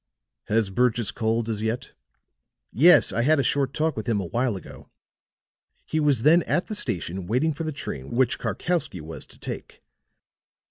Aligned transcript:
Has 0.45 0.71
Burgess 0.71 1.11
called 1.11 1.47
as 1.47 1.61
yet?" 1.61 1.93
"Yes, 2.73 3.13
I 3.13 3.21
had 3.21 3.39
a 3.39 3.43
short 3.43 3.71
talk 3.71 3.95
with 3.95 4.09
him 4.09 4.19
a 4.19 4.25
while 4.25 4.55
ago. 4.55 4.89
He 5.85 5.99
was 5.99 6.23
then 6.23 6.41
at 6.47 6.65
the 6.65 6.73
station 6.73 7.27
waiting 7.27 7.53
for 7.53 7.63
the 7.65 7.71
train 7.71 8.09
which 8.09 8.39
Karkowsky 8.39 8.99
was 8.99 9.27
to 9.27 9.37
take. 9.37 9.83